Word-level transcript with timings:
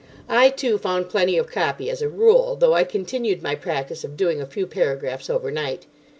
I, 0.29 0.49
too, 0.49 0.79
found 0.79 1.09
plenty 1.09 1.37
of 1.37 1.45
copy 1.51 1.87
as 1.91 2.01
a 2.01 2.09
rule, 2.09 2.55
though 2.55 2.73
I 2.73 2.85
continued 2.85 3.43
my 3.43 3.53
practice 3.53 4.03
of 4.03 4.17
doing 4.17 4.41
a 4.41 4.47
few 4.47 4.65
paragraphs 4.65 5.29
overnight. 5.29 5.85